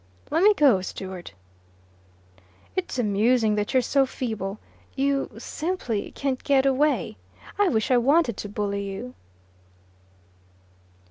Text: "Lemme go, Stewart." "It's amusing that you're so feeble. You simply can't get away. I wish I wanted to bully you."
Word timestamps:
"Lemme 0.31 0.55
go, 0.55 0.81
Stewart." 0.81 1.33
"It's 2.75 2.97
amusing 2.97 3.53
that 3.53 3.71
you're 3.71 3.83
so 3.83 4.07
feeble. 4.07 4.57
You 4.95 5.29
simply 5.37 6.09
can't 6.13 6.43
get 6.43 6.65
away. 6.65 7.17
I 7.59 7.67
wish 7.67 7.91
I 7.91 7.97
wanted 7.99 8.35
to 8.37 8.49
bully 8.49 8.81
you." 8.83 9.13